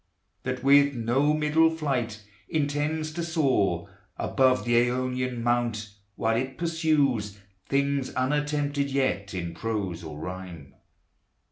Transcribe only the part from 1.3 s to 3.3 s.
middle flight intends to